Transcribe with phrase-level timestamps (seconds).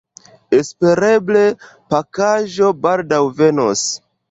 [0.59, 1.43] Espereble
[1.95, 3.89] pakaĵo baldaŭ venos.